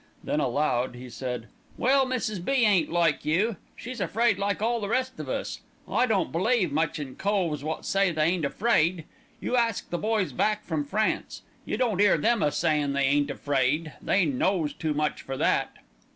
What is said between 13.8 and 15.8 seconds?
They knows too much for that."